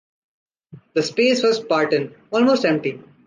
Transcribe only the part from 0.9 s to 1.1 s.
The